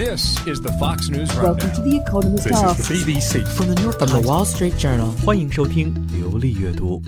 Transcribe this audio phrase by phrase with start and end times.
[0.00, 2.78] This is the Fox News Welcome to the Economist This Talk.
[2.78, 3.46] is the BBC.
[3.54, 4.26] From the New York From the.
[4.26, 7.02] Wall Street Journal，欢迎收听流利阅读。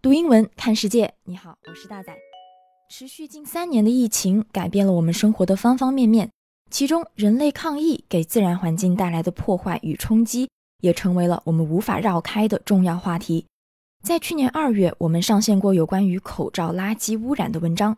[0.00, 1.12] 读英文看世界。
[1.24, 2.14] 你好，我是大仔。
[2.88, 6.30] 持续近三年的疫情改变了我们生活的方方面面，
[6.70, 10.48] 其中人类抗疫给自然环境带来的破坏与冲击，
[10.80, 13.46] 也成为了我们无法绕开的重要话题。
[14.02, 17.96] 在去年二月，我们上线过有关于口罩垃圾污染的文章，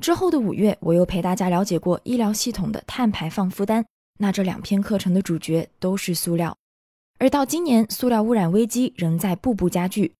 [0.00, 3.84] 之后的五月，我又陪大家了解过医疗系统的碳排放负担。
[4.18, 6.56] 那这两篇课程的主角都是塑料，
[7.18, 10.14] 而到今年，塑料污染危机仍在步步加剧。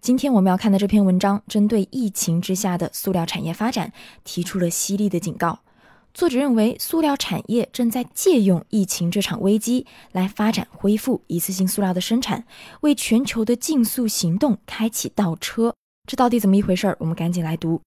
[0.00, 3.92] 今天我们要看的这篇文章，针对疫情之下的塑料产业发展
[4.24, 5.60] 提出了犀利的警告。
[6.12, 12.44] 作者认为，塑料产业正在借用疫情这场危机来发展恢复一次性塑料的生产，
[12.80, 15.74] 为全球的竞速行动开启倒车。
[16.08, 16.96] 这到底怎么一回事儿？
[16.98, 17.80] 我们赶紧来读。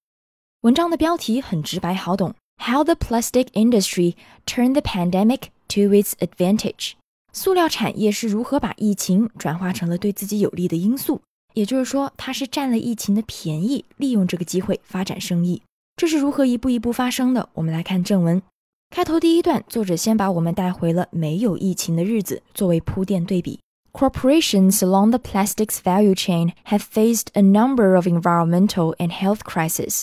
[0.62, 4.14] 文章的标题很直白好懂：How the plastic industry
[4.46, 6.92] turned the pandemic to its advantage。
[7.32, 11.20] 塑料产业是如何把疫情转化成了对自己有利的因素？
[11.52, 15.60] 也就是说，它是占了疫情的便宜，利用这个机会发展生意。
[15.96, 17.48] 这是如何一步一步发生的？
[17.54, 18.42] 我们来看正文。
[18.90, 23.60] 开头第一段，作者先把我们带回了没有疫情的日子，作为铺垫对比。
[23.92, 30.02] Corporations along the plastics value chain have faced a number of environmental and health crises.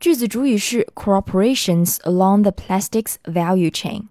[0.00, 4.04] 句子主语是 corporations along the plastics value chain。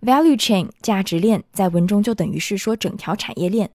[0.00, 3.70] value chain 价值链在文中就等于是说整条产业链。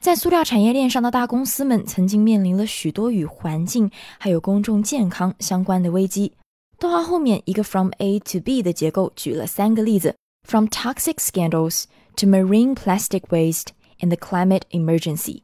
[0.00, 6.32] 在塑料产业链上的大公司们曾经面临了许多与环境还有公众健康相关的危机。
[6.78, 10.16] 逗号后面一个 from A to B 的结构举了三个例子
[10.48, 11.84] ：from toxic scandals
[12.16, 13.66] to marine plastic waste
[13.98, 15.42] and the climate emergency。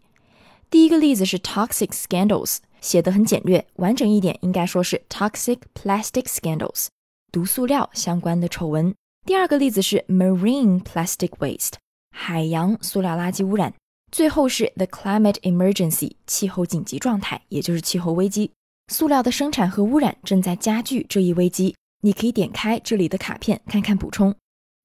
[0.71, 6.87] 第一个例子是 toxic scandals，写得很简略，完整一点应该说是 toxic plastic scandals，
[7.31, 8.95] 毒塑料相关的丑闻。
[9.27, 11.75] 第二个例子是 marine plastic waste，
[12.11, 13.75] 海洋塑料垃圾污染。
[14.12, 18.52] 最后是 the climate emergency，气候紧急状态，也就是气候危机。
[18.92, 21.76] 塑料的生产和污染正在加剧这一危机。
[22.04, 24.36] 你可以点开这里的卡片看看补充。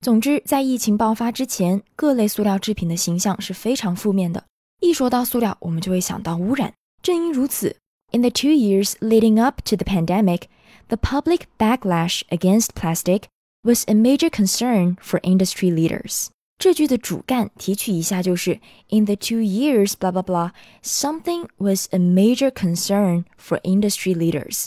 [0.02, 4.44] 总之，在疫情爆发之前，各类塑料制品的形象是非常负面的。
[4.80, 6.72] 一说到塑料，我们就会想到污染。
[7.02, 7.74] 正因如此，
[8.12, 10.42] in the two years leading up to the pandemic,
[10.88, 13.22] the public backlash against plastic
[13.62, 16.28] was a major concern for industry leaders.
[16.60, 20.52] 这句的主干提取一下就是 In the two years, blah blah blah,
[20.82, 24.66] something was a major concern for industry leaders.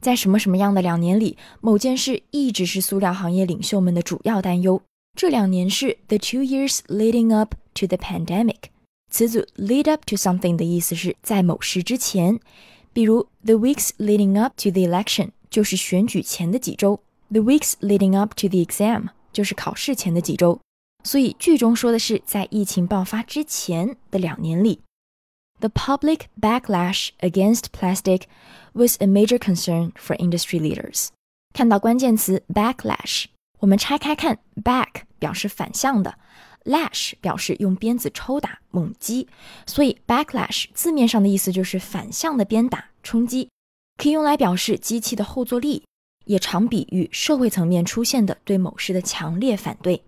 [0.00, 4.82] 在什么什么样的两年里，某件事一直是塑料行业领袖们的主要担忧。
[5.16, 8.70] 这两年是 the two years leading up to the pandemic。
[9.10, 12.40] 词组 lead up to something 的意思是在某事之前，
[12.92, 17.00] 比如 the weeks leading up to the election 就是选举前的几周，
[17.30, 20.60] the weeks leading up to the exam 就是考试前的几周。
[21.05, 24.81] 所以句中说的是在疫情爆发之前的两年里
[25.59, 28.23] ，the public backlash against plastic
[28.73, 31.09] was a major concern for industry leaders。
[31.53, 33.25] 看到关键词 backlash，
[33.59, 36.17] 我们拆开看，back 表示反向的
[36.63, 39.27] ，lash 表示用鞭子抽打、猛击，
[39.67, 43.51] 所以 backlash 字面上的意思就是反向的鞭打、冲击，
[44.01, 45.83] 可以用来表示机器的后坐力，
[46.25, 50.01] 也常比喻社会层面出现的对某事的强烈反对。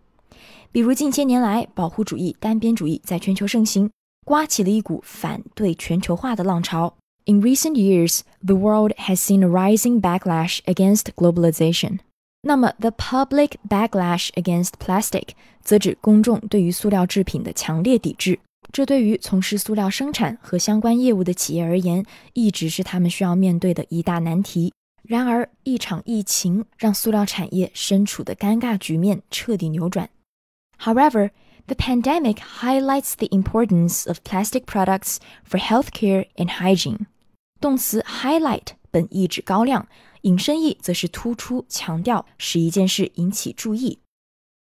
[0.77, 3.89] 比如近些年来，保护主义、单边主义在全球盛行，
[4.23, 6.93] 刮起了一股反对全球化的浪潮。
[7.25, 11.97] In recent years, the world has seen a rising backlash against globalization.
[12.43, 15.29] 那么，the public backlash against plastic
[15.63, 18.37] 则指公众对于塑料制品的强烈抵制。
[18.71, 24.71] 这对于从事塑料生产和相关业务的企业而言，一直是他们需要面对的一大难题。
[25.01, 30.07] 然而，一场疫情让塑料产业身处的尴尬局面彻底扭转。
[30.78, 31.30] However,
[31.66, 35.18] the pandemic highlights the importance of plastic products
[35.48, 37.06] for healthcare and hygiene.
[37.60, 39.86] 动词 highlight 本意指高亮，
[40.22, 44.00] 引申义则是突出、强调，使一件事引起注意。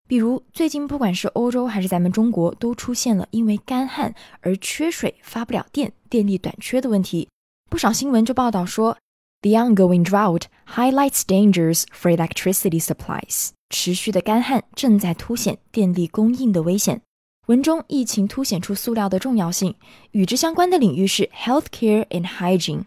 [0.09, 7.29] 比如，最近不管是欧洲还是咱们中国，都出现了因为干旱而缺水、发不了电、电力短缺的问题。
[7.69, 8.97] 不少新闻就报道说，
[9.43, 13.51] the ongoing drought highlights dangers for electricity supplies.
[13.72, 17.02] 持续的干旱正在凸显电力供应的危险。
[17.48, 19.74] 文中疫情凸显出塑料的重要性，
[20.12, 22.84] 与之相关的领域是 healthcare and hygiene。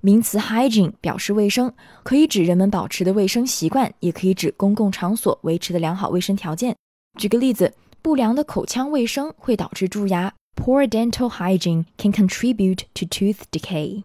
[0.00, 1.74] 名词 hygiene 表示卫生，
[2.04, 6.74] 可以指人们保持的卫生习惯，也可以指公共场所维持的良好卫生条件。
[7.18, 14.04] 举个例子，不良的口腔卫生会导致蛀牙，poor dental hygiene can contribute to tooth decay。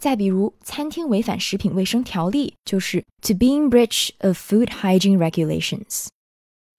[0.00, 6.06] 再比如，餐厅违反食品卫生条例，就是 to be in breach of food hygiene regulations。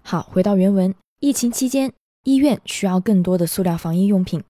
[0.04, 1.92] 好，回到原文，疫情期间，
[2.24, 4.44] 医院需要更多的塑料防疫用品。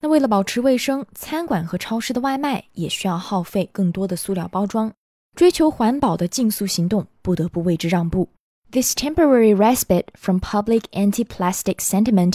[0.00, 4.92] 那为了保持卫生，餐馆和超市的外卖也需要耗费更多的塑料包装。
[5.34, 8.28] 追求环保的竞速行动不得不为之让步。
[8.70, 12.34] This temporary respite from public anti-plastic sentiment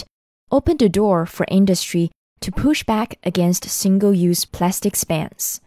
[0.50, 2.10] opened the door for industry
[2.40, 5.60] to push back against single-use plastic bans.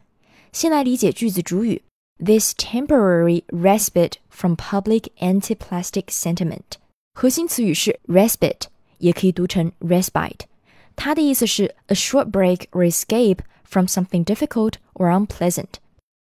[0.58, 1.82] 先来理解句子主语：
[2.24, 6.78] This temporary respite from public anti-plastic sentiment。
[7.14, 8.68] 核心词语是 respite，
[9.00, 10.42] 也可以读成 respite。
[10.96, 15.76] 它的意思是 a short break or escape from something difficult or unpleasant，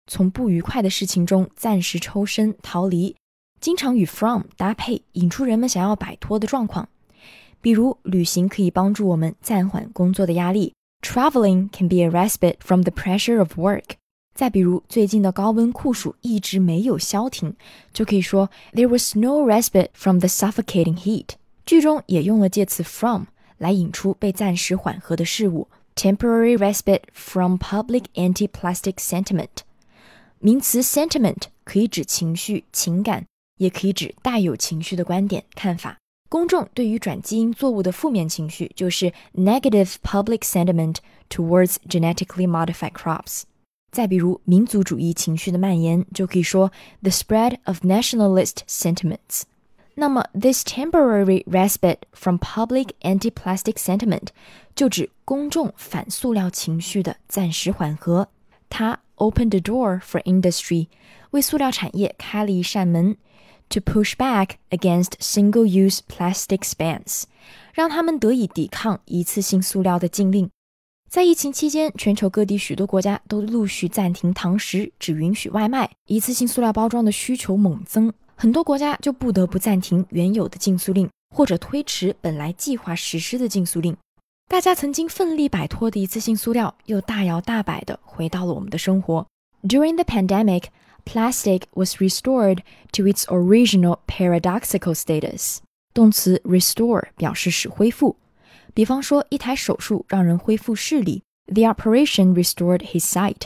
[0.08, 3.16] 从不愉快的事情中暂时抽身逃离，
[3.60, 6.88] 经常与 from 搭配，引出人们想要摆脱的状况。
[7.60, 13.96] 比如，旅行可以帮助我们暂缓工作的压力，traveling can be a respite from the pressure of work。
[14.36, 17.56] 再比如，最近的高温酷暑一直没有消停，
[17.94, 21.36] 就可以说 there was no respite from the suffocating heat。
[21.66, 23.26] 句中也用了介词 from。
[23.58, 29.62] 来引出被暂时缓和的事物，temporary respite from public anti-plastic sentiment。
[30.40, 33.24] 名词 sentiment 可以指情绪、情感，
[33.60, 36.00] 也可以指带有情绪的观点、看法。
[36.28, 40.96] 公众对于转基因作物的负面情绪就是 negative public sentiment
[41.30, 43.44] towards genetically modified crops。
[43.96, 46.72] 再比如民族主义情绪的蔓延，就可以说
[47.02, 49.44] the spread of nationalist sentiments。
[49.96, 54.28] 那么，this temporary respite from public anti-plastic sentiment
[54.74, 58.30] 就指公众反塑料情绪的暂时缓和。
[58.70, 60.88] 它 opened the door for industry
[61.32, 63.18] 为塑料产业开了一扇门，
[63.68, 67.24] to push back against single-use plastic bans
[67.74, 70.50] 让他们得以抵抗一次性塑料的禁令。
[71.09, 78.13] 在疫情期间，全球各地许多国家都陆续暂停堂食，只允许外卖，一次性塑料包装的需求猛增。
[78.35, 83.97] 很多国家就不得不暂停原有的禁塑令，或者推迟本来计划实施的禁塑令。
[84.49, 89.27] 大家曾经奋力摆脱的一次性塑料，又大摇大摆地回到了我们的生活。
[89.63, 90.65] During the pandemic,
[91.05, 92.59] plastic was restored
[92.93, 95.59] to its original paradoxical status。
[95.95, 98.17] 动词 restore 表示使恢复。
[98.76, 103.44] 比方说，一台手术让人恢复视力，The operation restored his sight。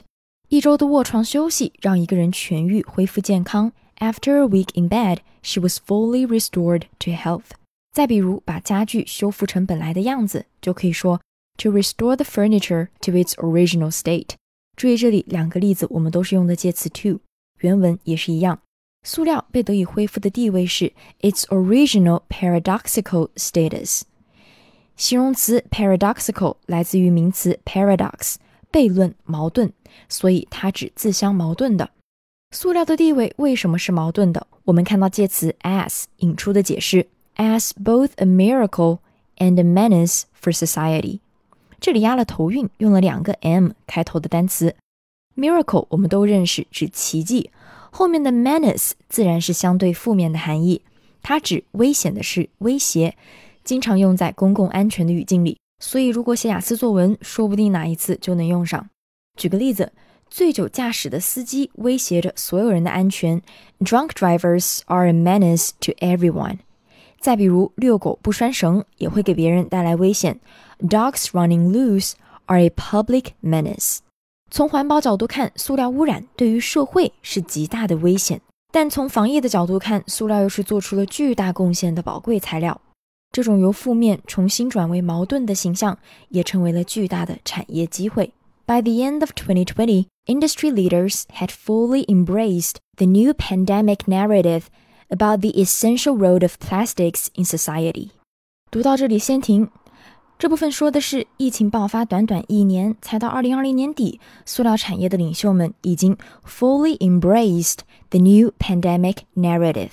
[0.50, 3.72] 一周的卧床休息让一个人痊愈恢复健康。
[3.98, 7.52] After a week in bed, she was fully restored to health.
[7.94, 11.22] 再比如，把家具修复成本来的样子，就可以说
[11.58, 14.32] to restore the furniture to its original state。
[14.76, 17.22] 注意这里两个例子，我们都是用的介词 to，
[17.62, 18.60] 原文也是一样。
[19.04, 20.92] 塑料被得以恢复的地位是
[21.22, 24.02] its original paradoxical status。
[25.01, 28.35] 形容词 paradoxical 来自于名词 paradox，
[28.71, 29.73] 悖论、矛盾，
[30.11, 31.89] 所以它指自相矛盾的。
[32.55, 34.47] 塑料的地位为什么是矛盾的？
[34.65, 37.07] 我们看到介词 as 引出的解释
[37.37, 38.99] ，as both a miracle
[39.39, 41.21] and a menace for society。
[41.81, 44.77] 这里押了头韵，用了两个 m 开头的单词。
[45.35, 47.51] miracle 我们都认识，指奇迹。
[47.91, 50.83] 后面的 menace 自然是相对负面的含义，
[51.23, 53.17] 它指危险的事、威胁，
[53.71, 55.57] 经常用在公共安全的语境里。
[55.79, 58.89] 所以如果写雅思作文，说不定哪一次就能用上。
[59.39, 59.93] 举个例子。
[60.33, 63.43] 醉酒驾驶的司机威胁着所有人的安全。
[63.81, 66.59] Drunk drivers are a menace to everyone。
[67.19, 70.39] 再比如，遛狗不拴绳也会给别人带来危险。
[70.79, 72.13] Dogs running loose
[72.47, 73.99] are a public menace。
[74.53, 78.39] 从环保角度看，塑料污染对于社会是极大的危险；
[78.73, 82.81] 但从防疫的角度看，塑料又是做出了巨大贡献的宝贵材料。
[83.32, 85.98] 这种由负面重新转为矛盾的形象，
[86.30, 88.32] 也成为了巨大的产业机会。
[88.66, 94.64] By the end of 2020, industry leaders had fully embraced the new pandemic narrative
[95.10, 98.10] about the essential role of plastics in society.
[98.72, 99.70] 读到这里先停。
[100.38, 109.92] 这部分说的是疫情爆发短短一年，才到二零二零年底，塑料产业的领袖们已经 fully embraced the new pandemic narrative。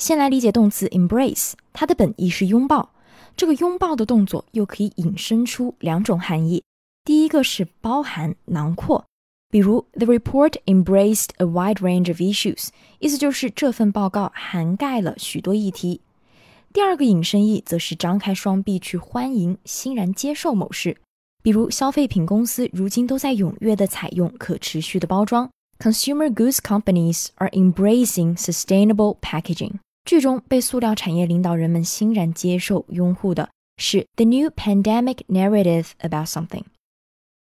[0.00, 2.94] 先来理解动词 embrace，它的本意是拥抱。
[3.36, 6.62] 这个拥抱的动作又可以引申出两种含义。
[7.04, 9.04] 第一个是包含、囊括，
[9.50, 16.00] 比如 The report embraced a wide range of issues，意思就是这份报告涵盖了许多议题。
[16.72, 20.96] 第二个引申义则是张开双臂去欢迎、欣然接受某事，
[21.42, 29.74] 比如消费品公司如今都在踊跃地采用可持续的包装，Consumer goods companies are embracing sustainable packaging。
[30.10, 36.64] 剧中被塑料产业领导人们欣然接受、拥护的是 The new pandemic narrative about something。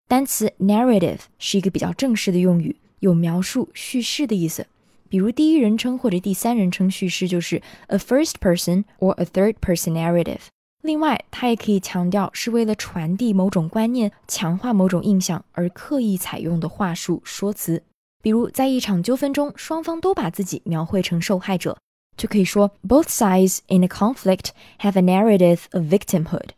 [0.08, 4.68] 单词 narrative 是一个比较正式的用语，有描述、叙事的意思。
[5.10, 10.41] 比如第一人称或者第三人称叙事就是 a first person or a third person narrative。
[10.84, 17.82] 另外，它也可以强调是为了传递某种观念、强化某种印象而刻意采用的话术说辞。
[18.22, 21.80] 比如，在一场纠纷中，双方都把自己描绘成受害者，
[22.22, 24.50] 就可以说 both sides in a conflict
[24.82, 26.50] have a narrative of victimhood。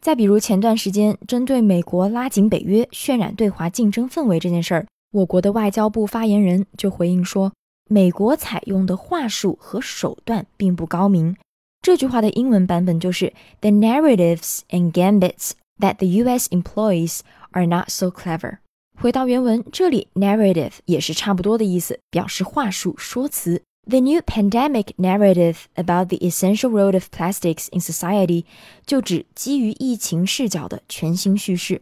[0.00, 7.52] 再比如，前段时间针对美国拉紧北约、渲染对华竞争氛围这件事儿，我国的外交部发言人就回应说，
[7.90, 11.36] 美国采用的话术和手段并不高明。
[11.82, 16.48] 这句话的英文版本就是 The narratives and gambits that the U.S.
[16.48, 18.60] employs are not so clever。
[18.98, 23.62] 回到原文，这里 narrative 也是差不多的意思，表示话术、说辞。
[23.87, 28.45] The new pandemic narrative about the essential role of plastics in society
[28.85, 31.81] 就指基于疫情视角的全新叙事。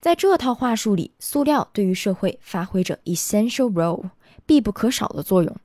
[0.00, 4.10] 在这套话术里，塑料对于社会发挥着 essential role
[4.46, 5.56] 必不可少的作用。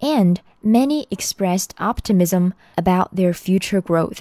[0.00, 4.18] And many expressed optimism about their future growth。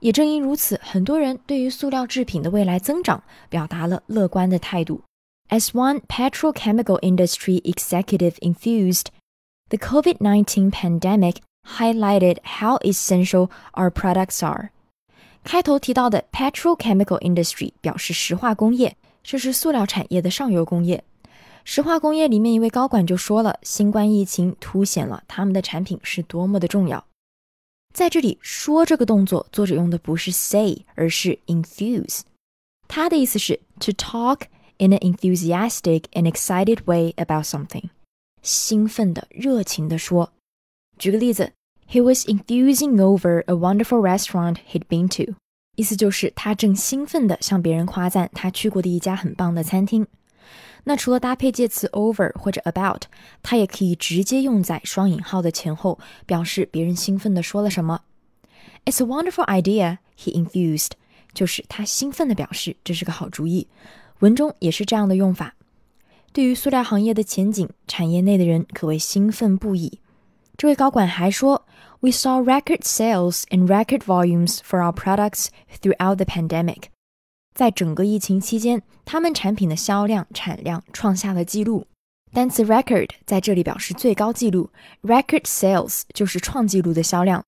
[0.00, 5.02] 也正因如此，很多人对于塑料制品的未来增长表达了乐观的态度。
[5.48, 9.06] As one petrochemical industry executive infused,
[9.72, 11.36] the COVID 19 pandemic
[11.76, 14.70] highlighted how essential our products are.
[15.44, 21.04] 开头提到的 petrochemical industry 表示石化工业，这是塑料产业的上游工业。
[21.64, 27.04] 石化工业里面一位高管就说了，新冠疫情凸显了他们的产品是多么的重要。
[27.94, 32.20] 在这里说这个动作，作者用的不是 say，而是 infuse。
[32.86, 37.90] 他的意思是 to talk。in an enthusiastic and excited way about something，
[38.43, 40.31] 兴奋的、热情地说。
[40.99, 41.53] 举个例子
[41.89, 45.33] ，He was enthusing over a wonderful restaurant he'd been to，
[45.75, 50.05] 意思就是他正兴奋地向别人夸赞他去过的一家很棒的餐厅。
[50.83, 53.03] 那除了搭配介词 over 或者 about，
[53.41, 58.01] 它也可以直接用在双引号的前后，表示别人兴奋地说了什么。
[58.85, 60.91] It's a wonderful idea, he enthused，
[61.33, 63.67] 就是他兴奋地表示这是个好主意。
[64.19, 65.55] 文中也是这样的用法。
[66.33, 69.99] 对于塑料行业的前景，产业内的人可谓兴奋不已。
[70.57, 71.63] 这位高管还说
[71.99, 75.49] ：“We saw record sales and record volumes for our products
[75.79, 76.85] throughout the pandemic。”
[77.53, 81.85] 在整个疫情期间，他们产品的销量、产量创下了纪录。
[82.31, 84.71] 单词 record 在这里表示最高纪录
[85.03, 87.43] ，record sales 就是创纪录的销量。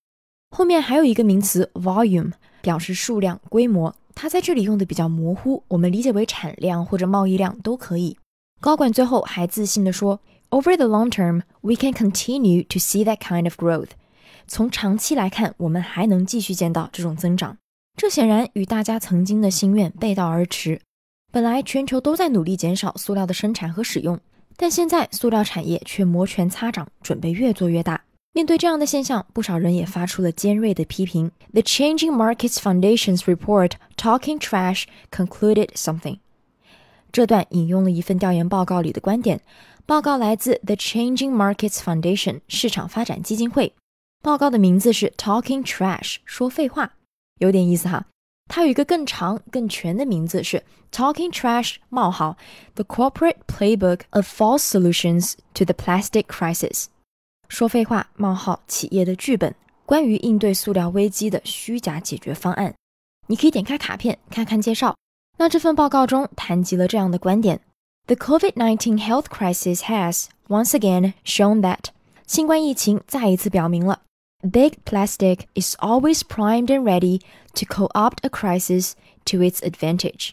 [0.55, 3.95] 后面还有一个名词 volume，表示数量、规模。
[4.13, 8.15] 它在这里用的比较模糊，我们理解为产量或者贸易量都可以。
[8.59, 10.19] 高管最后还自信地说
[10.49, 13.89] ：“Over the long term, we can continue to see that kind of growth。”
[14.47, 17.57] 从长期来看，我们还能继续见到这种增长。
[17.97, 20.81] 这显然与大家曾经的心愿背道而驰。
[21.31, 24.19] 本来全球都在努力减少塑料的生产和使用，
[24.55, 28.03] 但现在塑料产业却摩拳擦掌，准备越做越大。
[28.33, 31.31] 面对这样的现象，不少人也发出了尖锐的批评。
[31.53, 36.19] The Changing Markets Foundation's report "Talking Trash" concluded something。
[37.15, 39.39] 这段引用了一份调研报告里的观点。
[39.85, 43.73] 报告来自 The Changing Markets Foundation 市场发展基金会。
[44.21, 46.95] 报告的名字是 "Talking Trash" 说废话，
[47.39, 48.05] 有点意思哈。
[48.49, 52.35] 它有一个更长、更全的名字是 "Talking Trash: 冒号
[52.73, 56.87] The Corporate Playbook of False Solutions to the Plastic Crisis"。
[57.47, 59.55] 说废话：冒号企业的剧本，
[59.85, 62.75] 关于应对塑料危机的虚假解决方案。
[63.27, 64.93] 你可以点开卡片看看介绍。
[65.38, 67.60] 那这份报告中谈及了这样的观点：
[68.06, 71.86] The COVID-19 health crisis has once again shown that
[72.26, 74.02] 新冠疫情再一次表明了，
[74.42, 77.20] Big Plastic is always primed and ready
[77.54, 78.92] to co-opt a crisis
[79.24, 80.30] to its advantage。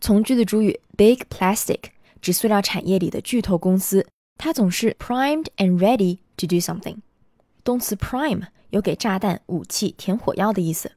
[0.00, 4.06] 从句的主语 Big Plastic 指塑料产业里的巨头公司。
[4.38, 6.98] 它总是 primed and ready to do something。
[7.64, 10.92] 动词 prime 有给炸弹、武器填火药的意思。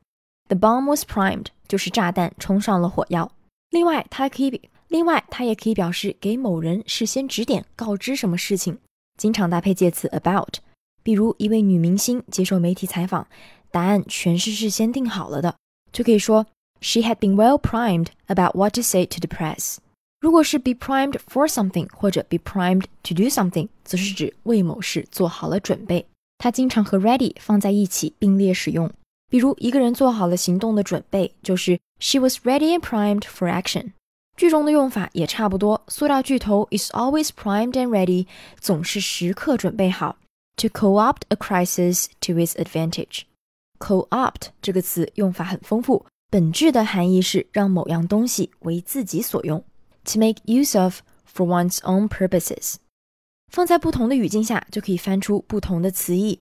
[0.50, 3.30] The bomb was primed 就是炸弹充上了火药。
[3.71, 8.78] 另外，它可以另外它也可以表示给某人事先指点、告知什么事情，
[9.18, 10.59] 经常搭配介词 about。
[11.02, 13.26] 比如一位女明星接受媒体采访，
[13.71, 15.54] 答案全是事先定好了的，
[15.92, 16.47] 就可以说
[16.80, 19.76] She had been well primed about what to say to the press。
[20.21, 26.06] 如果是 be primed for something 或者 be primed to do something，则是指为某事做好了准备。
[26.38, 28.90] 它经常和 ready 放在一起并列使用。
[29.35, 33.91] 比如一个人做好了行动的准备，就是 she was ready and primed for action。
[34.37, 35.83] 句中的用法也差不多。
[35.88, 38.29] 塑料巨头 is always primed and ready，
[38.61, 40.19] 总是时刻准备好。
[40.59, 43.23] To co-opt a crisis to its advantage。
[43.81, 49.64] co-opt 这个词用法很丰富，本质的含义是让某样东西为自己所用。
[50.05, 52.76] to make use of for one's own purposes。
[53.50, 56.38] 放在不同的语境下，就可以翻出不同的词义。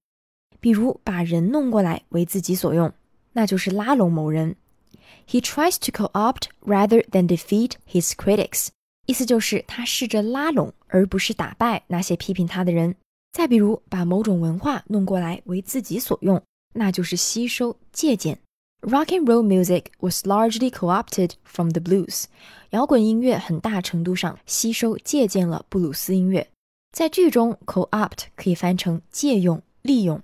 [0.63, 2.89] 比如把人弄过来为自己所用，
[3.33, 4.55] 那就是拉拢某人。
[5.27, 8.69] He tries to co-opt rather than defeat his critics，
[9.05, 12.95] 意思就是他试着拉拢，而不是打败那些批评他的人。
[13.33, 16.41] 再比如把某种文化弄过来为自己所用，
[16.75, 18.39] 那就是吸收借鉴。
[18.83, 22.23] Rock and roll music was largely co-opted from the blues。
[22.69, 26.47] 摇滚音乐很大程度上吸收借鉴了布鲁斯音乐。
[26.93, 30.21] 在剧中，co-opt 可以翻成借用、利用。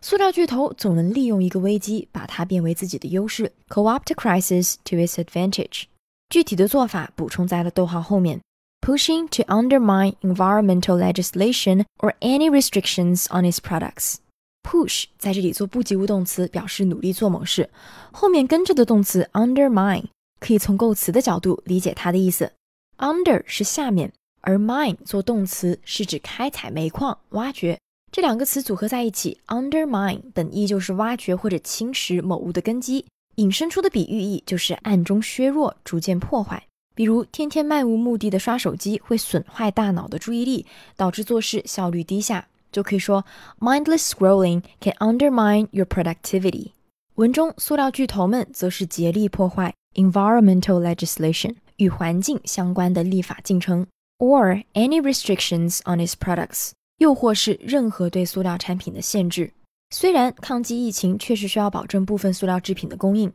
[0.00, 5.84] 塑料巨头总能利用一个危机，把它变为自己的优势，co-opt crisis to its advantage。
[6.28, 8.40] 具体的做法补充在了逗号后面
[8.80, 14.16] ，pushing to undermine environmental legislation or any restrictions on its products。
[14.62, 17.70] push 在这里做不及物动词，表示努力做某事。
[18.12, 20.04] 后面跟着的动词 undermine
[20.38, 22.52] 可以从构词的角度理解它的意思。
[22.98, 24.12] under 是下面，
[24.42, 27.78] 而 mine 做动词是指开采煤矿、挖掘。
[28.10, 33.04] 这两个词组合在一起，undermine 本意就是挖掘或者侵蚀某物的根基，
[33.36, 36.64] 引申出的比喻意就是暗中削弱、逐渐破坏。
[36.94, 42.48] 比如，天天漫无目的的刷手机会损坏大脑的注意力，导致做事效率低下。
[42.72, 43.24] 就可以说
[43.60, 46.72] ，mindless scrolling can undermine your productivity。
[47.14, 53.86] 文中塑料巨头们则是竭力破坏 environmental legislation 与环境相关的立法进程
[54.18, 59.52] ，or any restrictions on its products，又或是任何对塑料产品的限制。
[59.90, 63.32] 虽然抗击疫情确实需要保证部分塑料制品的供应，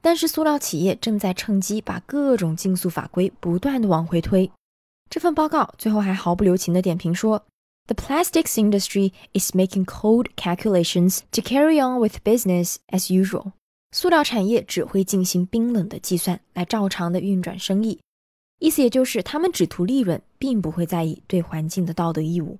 [0.00, 4.50] 但是塑料企业正在趁机把各种竞速法规不断的往回推。
[5.10, 7.44] 这份报告最后还毫不留情的点评说。
[7.86, 13.50] The plastics industry is making cold calculations to carry on with business as usual.
[13.90, 17.98] 塑料产业只会进行冰冷的计算来照常的运转生意，
[18.60, 22.56] 意思也就是他们只图利润，并不会在意对环境的道德义务。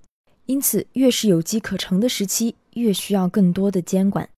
[0.51, 4.29] 因此，越是有机可乘的时期，越需要更多的监管。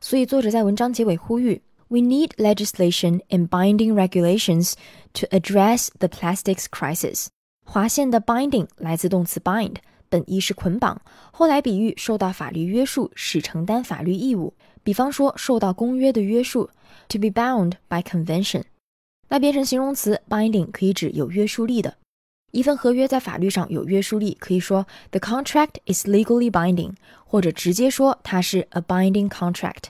[0.00, 4.74] 所以，作者在文章结尾呼吁：We need legislation and binding regulations
[5.14, 7.26] to address the plastics crisis.
[7.66, 9.74] 划线的 binding 来自动词 bind。
[10.08, 14.54] 本意是捆绑，后来比喻受到法律约束，使承担法律义务。
[14.84, 16.70] 比方说，受到公约的约束
[17.08, 18.62] ，to be bound by convention。
[19.28, 21.96] 那变成形容词，binding 可以指有约束力的。
[22.50, 29.84] 一份合约在法律上有约束力，可以说 the contract is legally binding，或者直接说它是 a binding contract。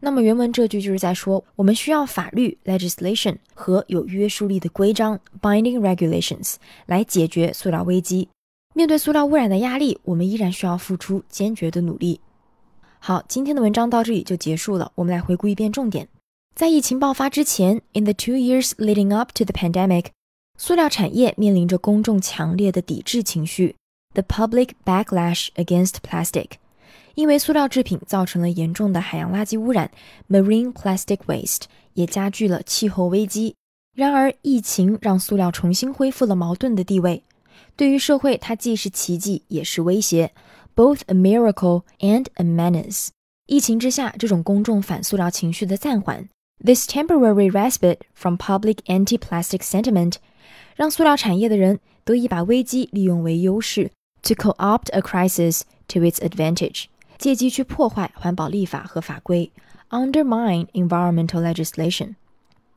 [0.00, 6.54] 那么原文这句就是在说，我们需要法律 legislation 和有约束力的规章 binding regulations
[6.86, 8.28] 来解决塑料危机。
[8.74, 12.20] 面对塑料污染的压力，我们依然需要付出坚决的努力。
[13.00, 14.92] 好，今天的文章到这里就结束了。
[14.94, 16.08] 我们来回顾一遍重点：
[16.54, 20.06] 在疫情爆发之前，in the two years leading up to the pandemic，
[20.57, 23.75] 塑料产业面临着公众强烈的抵制情绪，
[24.13, 26.51] the public backlash against plastic，
[27.15, 29.91] 因为塑料制品造成了严重的海洋垃圾污染，
[30.29, 33.55] marine plastic waste，也加剧了气候危机。
[33.95, 37.23] 然而，疫情让塑料重新恢复了矛盾的地位。
[37.75, 40.31] 对于社会，它既是奇迹，也是威胁，
[40.75, 43.09] both a miracle and a menace。
[43.45, 46.29] 疫情之下，这种公众反塑料情绪的暂缓，
[46.63, 50.13] this temporary respite from public anti-plastic sentiment，
[50.77, 56.85] 让塑料产业的人得以把危机利用为优势，to co-opt a crisis to its advantage，
[57.17, 59.51] 借机去破坏环保立法和法规，
[59.89, 62.15] undermine environmental legislation。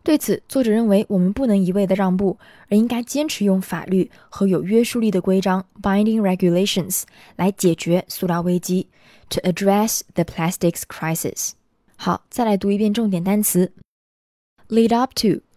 [0.02, 7.02] 对此，作者认为我们不能一味的让步，而应该坚持用法律和有约束力的规章 （binding regulations）
[7.34, 8.86] 来解决塑料危机，
[9.28, 11.54] to address the plastics crisis。
[11.96, 13.72] 好，再来读一遍重点单词：
[14.68, 15.40] lead up to，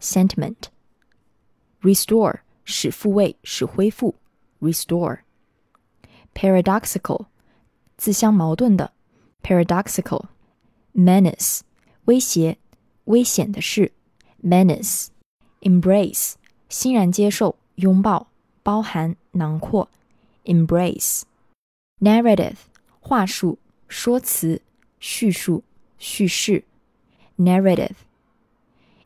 [0.00, 0.56] sentiment
[1.80, 4.14] restore 使复位使恢复
[4.60, 5.20] restore
[6.34, 7.26] paradoxical
[7.96, 8.92] 自相矛盾的
[9.42, 10.26] paradoxical
[10.94, 11.60] menace
[12.04, 12.58] 威胁
[13.04, 13.92] 危险的事，
[14.42, 16.34] menace；embrace，
[16.68, 18.28] 欣然接受、拥抱、
[18.62, 19.88] 包含、囊括；
[20.44, 22.56] embrace；narrative，
[23.00, 24.62] 话术、说辞、
[25.00, 25.64] 叙述、
[25.98, 26.64] 叙事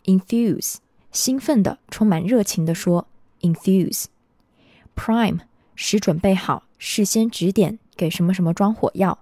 [0.05, 0.77] ；narrative；enthuse，
[1.13, 3.05] 兴奋的、充满热情的说；
[3.41, 5.41] enthuse；prime，
[5.75, 9.19] 使准备好，事先指点，给什么什么装火药。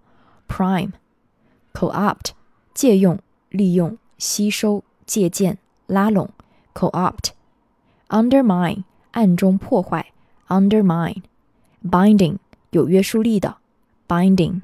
[0.48, 2.30] Prime，co-opt，
[2.74, 3.18] 借用、
[3.48, 6.30] 利用、吸收、借鉴、拉拢。
[6.74, 10.12] Co-opt，undermine，暗中破坏。
[10.48, 12.36] Undermine，binding，
[12.70, 13.56] 有约束力的。
[14.06, 14.60] Binding。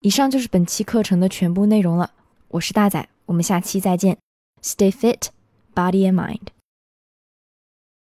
[0.00, 2.10] 以上就是本期课程的全部内容了。
[2.48, 4.18] 我是大仔，我们下期再见。
[4.62, 5.28] Stay fit,
[5.79, 6.51] Body and mind.